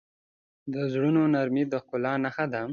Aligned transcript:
د 0.73 0.75
زړونو 0.93 1.21
نرمي 1.33 1.63
د 1.71 1.73
ښکلا 1.83 2.13
نښه 2.23 2.45
ده. 2.53 2.61